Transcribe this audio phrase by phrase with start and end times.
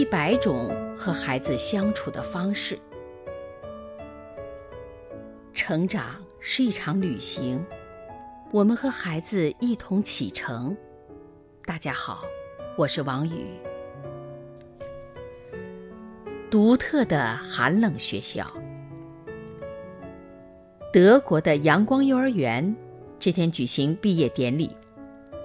[0.00, 2.78] 一百种和孩子相处的方式。
[5.52, 7.62] 成长是一场旅行，
[8.50, 10.74] 我们和孩子一同启程。
[11.66, 12.22] 大家好，
[12.78, 13.44] 我是王宇。
[16.50, 18.50] 独特的寒冷学校，
[20.90, 22.74] 德国的阳光幼儿园
[23.18, 24.74] 这天举行毕业典礼，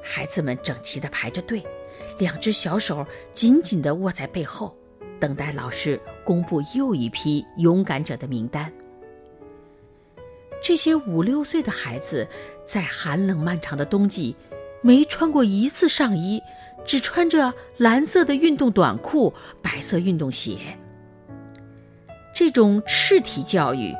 [0.01, 1.61] 孩子们整齐的排着队。
[2.17, 4.75] 两只小手紧紧地握在背后，
[5.19, 8.71] 等待老师公布又一批勇敢者的名单。
[10.63, 12.27] 这些五六岁的孩子，
[12.65, 14.35] 在寒冷漫长的冬季，
[14.81, 16.41] 没穿过一次上衣，
[16.85, 20.57] 只穿着蓝色的运动短裤、白色运动鞋。
[22.33, 23.93] 这种赤体教育，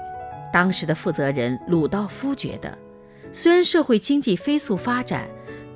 [0.52, 2.76] 当时的负责人鲁道夫觉得，
[3.32, 5.28] 虽然社会经济飞速发展。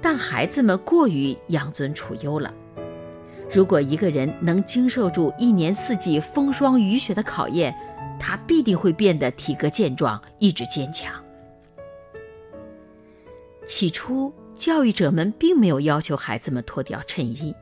[0.01, 2.53] 但孩子们过于养尊处优了。
[3.51, 7.75] 如果一个人能经受住一年四季风霜雨雪的考验，
[8.19, 11.13] 他必定会变得体格健壮、意志坚强。
[13.65, 17.55] 起初，教育者们并没有要求孩子们脱掉衬衣。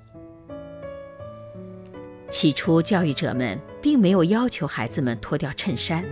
[2.29, 6.03] 起初，教育者们并没有要求孩子们脱掉衬衫，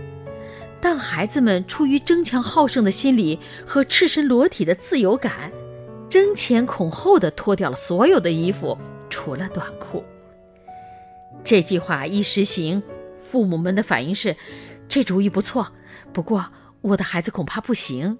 [0.80, 5.52] 但孩子们出于争强好胜的心理和赤身裸体的自由感。
[6.16, 8.78] 争前恐后的脱掉了所有的衣服，
[9.10, 10.02] 除了短裤。
[11.44, 12.82] 这计划一实行，
[13.18, 14.34] 父母们的反应是：
[14.88, 15.70] 这主意不错，
[16.14, 16.46] 不过
[16.80, 18.18] 我的孩子恐怕不行。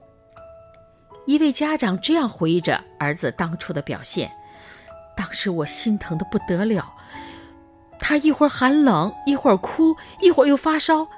[1.24, 4.30] 一位家长这样回忆着儿子当初的表现：
[5.16, 6.92] 当时我心疼的不得了，
[7.98, 11.08] 他一会儿喊冷，一会儿哭，一会儿又发烧。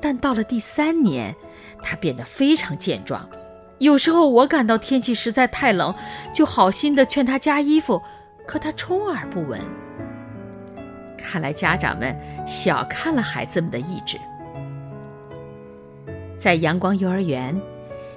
[0.00, 1.34] 但到了第三年，
[1.82, 3.28] 他变得非常健壮。
[3.78, 5.94] 有时候我感到天气实在太冷，
[6.32, 8.00] 就好心的劝他加衣服，
[8.46, 9.60] 可他充耳不闻。
[11.18, 14.16] 看来家长们小看了孩子们的意志。
[16.36, 17.60] 在阳光幼儿园，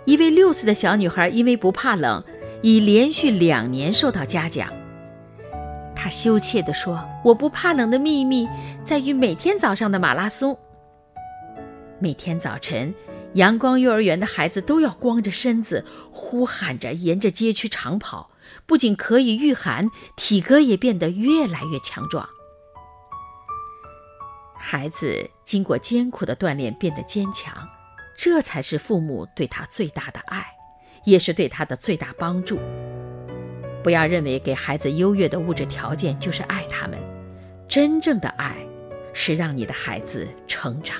[0.05, 2.23] 一位六岁的小女孩因为不怕冷，
[2.61, 4.69] 已连续两年受到嘉奖。
[5.95, 8.47] 她羞怯地说：“我不怕冷的秘密
[8.83, 10.57] 在于每天早上的马拉松。
[11.99, 12.93] 每天早晨。”
[13.37, 18.31] 阳光幼儿园的孩子都要光着身子，呼喊着沿着街区长跑，
[18.65, 22.27] 不仅可以御寒，体格也变得越来越强壮。
[24.57, 27.55] 孩子经过艰苦的锻炼变得坚强，
[28.17, 30.43] 这才是父母对他最大的爱，
[31.05, 32.57] 也是对他的最大帮助。
[33.83, 36.97] 不要认为给孩子优越的物质条件就是爱他们，
[37.69, 38.57] 真正的爱，
[39.13, 40.97] 是让你的孩子成长。